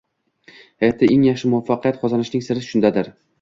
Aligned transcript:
Hayotda 0.83 1.09
eng 1.15 1.25
yaxshi 1.27 1.51
muvaffaqiyat 1.51 2.01
qozonishning 2.05 2.45
siri 2.49 2.67
shundadir. 2.71 3.13